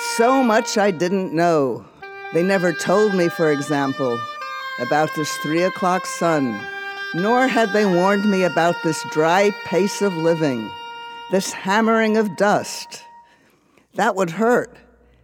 so 0.00 0.42
much 0.42 0.78
I 0.78 0.90
didn't 0.90 1.32
know. 1.32 1.84
They 2.32 2.42
never 2.42 2.72
told 2.72 3.14
me, 3.14 3.28
for 3.28 3.50
example, 3.50 4.18
about 4.80 5.10
this 5.14 5.36
three 5.38 5.62
o'clock 5.62 6.06
sun, 6.06 6.60
nor 7.14 7.46
had 7.48 7.72
they 7.72 7.84
warned 7.84 8.30
me 8.30 8.44
about 8.44 8.76
this 8.82 9.04
dry 9.10 9.50
pace 9.64 10.00
of 10.00 10.14
living, 10.14 10.70
this 11.30 11.52
hammering 11.52 12.16
of 12.16 12.36
dust. 12.36 13.04
That 13.94 14.16
would 14.16 14.30
hurt. 14.30 14.76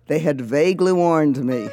They 0.09 0.18
had 0.18 0.41
vaguely 0.41 0.93
warned 0.93 1.45
me. 1.45 1.68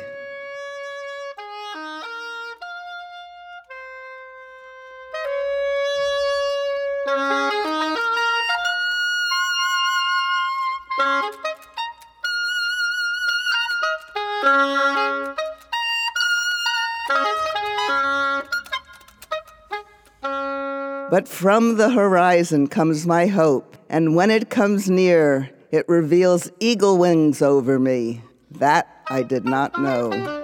But 21.10 21.28
from 21.28 21.78
the 21.78 21.92
horizon 21.92 22.68
comes 22.68 23.06
my 23.06 23.28
hope, 23.28 23.78
and 23.88 24.16
when 24.16 24.32
it 24.32 24.50
comes 24.50 24.90
near, 24.90 25.52
it 25.70 25.88
reveals 25.88 26.52
eagle 26.60 26.98
wings 26.98 27.42
over 27.42 27.78
me. 27.78 28.24
That 28.50 28.88
I 29.10 29.22
did 29.22 29.46
not 29.46 29.80
know. 29.80 30.43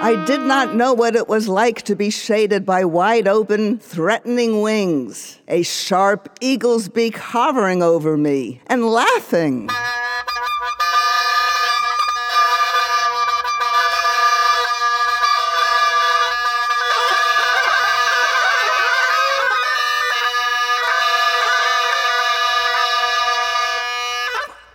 I 0.00 0.24
did 0.26 0.42
not 0.42 0.76
know 0.76 0.94
what 0.94 1.16
it 1.16 1.26
was 1.26 1.48
like 1.48 1.82
to 1.82 1.96
be 1.96 2.10
shaded 2.10 2.64
by 2.64 2.84
wide 2.84 3.26
open, 3.26 3.78
threatening 3.78 4.62
wings, 4.62 5.40
a 5.48 5.64
sharp 5.64 6.38
eagle's 6.40 6.88
beak 6.88 7.16
hovering 7.18 7.82
over 7.82 8.16
me 8.16 8.60
and 8.68 8.86
laughing. 8.86 9.68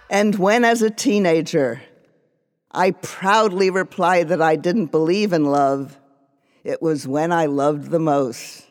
And 0.09 0.35
when, 0.35 0.65
as 0.65 0.81
a 0.81 0.89
teenager, 0.89 1.81
I 2.73 2.91
proudly 2.91 3.69
replied 3.69 4.29
that 4.29 4.41
I 4.41 4.55
didn't 4.55 4.87
believe 4.87 5.31
in 5.31 5.45
love. 5.45 5.99
It 6.63 6.81
was 6.81 7.07
when 7.07 7.31
I 7.31 7.45
loved 7.45 7.91
the 7.91 7.99
most. 7.99 8.65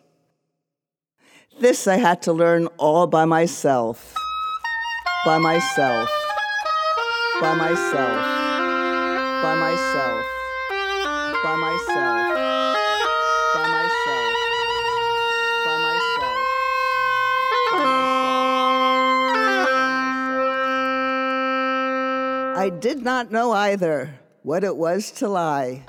This 1.61 1.87
I 1.87 1.97
had 1.97 2.23
to 2.23 2.33
learn 2.33 2.67
all 2.79 3.07
by 3.07 3.25
myself. 3.25 4.15
By 5.25 5.39
myself. 5.39 6.09
By 7.41 7.55
myself. 7.55 8.23
By 9.43 9.55
myself. 9.55 10.25
By 11.45 11.57
myself. 11.57 12.42
I 22.55 22.69
did 22.69 23.03
not 23.03 23.33
know 23.33 23.53
either 23.53 24.15
what 24.43 24.63
it 24.63 24.77
was 24.77 25.11
to 25.13 25.29
lie. 25.29 25.85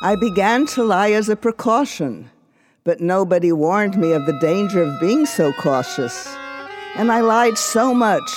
I 0.00 0.14
began 0.20 0.66
to 0.66 0.84
lie 0.84 1.10
as 1.10 1.28
a 1.28 1.34
precaution, 1.34 2.30
but 2.84 3.00
nobody 3.00 3.50
warned 3.50 3.98
me 3.98 4.12
of 4.12 4.24
the 4.26 4.38
danger 4.38 4.82
of 4.82 5.00
being 5.00 5.26
so 5.26 5.52
cautious. 5.54 6.32
And 6.94 7.10
I 7.10 7.22
lied 7.22 7.58
so 7.58 7.92
much 7.92 8.30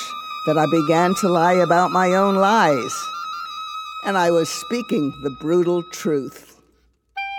that 0.48 0.58
I 0.58 0.66
began 0.72 1.14
to 1.22 1.30
lie 1.30 1.54
about 1.54 1.92
my 1.92 2.16
own 2.16 2.36
lies. 2.36 2.94
And 4.04 4.18
I 4.18 4.32
was 4.32 4.50
speaking 4.50 5.14
the 5.22 5.38
brutal 5.40 5.84
truth 5.84 6.53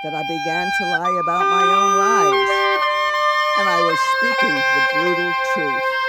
that 0.05 0.13
I 0.13 0.23
began 0.23 0.69
to 0.69 0.85
lie 0.85 1.17
about 1.19 1.49
my 1.49 1.65
own 1.65 1.93
lies. 1.97 2.51
And 3.57 3.69
I 3.73 3.81
was 3.81 3.99
speaking 4.21 4.55
the 4.55 4.83
brutal 4.93 5.33
truth. 5.55 6.04